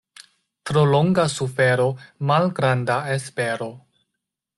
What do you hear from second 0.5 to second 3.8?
Tro longa sufero— malgranda espero.